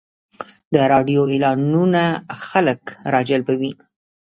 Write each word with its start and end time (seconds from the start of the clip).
د 0.73 0.75
راډیو 0.91 1.21
اعلانونه 1.33 2.03
خلک 2.47 2.81
راجلبوي. 3.13 3.71